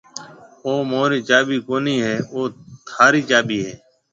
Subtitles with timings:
[0.65, 2.39] او مهاري چاٻِي ڪونَي هيَ، او
[2.89, 3.73] ٿارِي چاٻِي هيَ۔